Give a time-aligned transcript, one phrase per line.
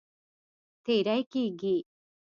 [0.83, 1.77] تېری کیږي.